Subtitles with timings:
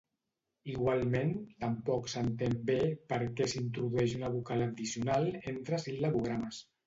[0.75, 2.77] Igualment, tampoc s'entén bé
[3.13, 6.65] per què s'introdueix una vocal addicional entre sil·labogrames.